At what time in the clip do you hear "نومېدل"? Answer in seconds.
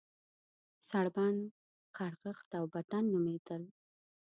3.13-3.63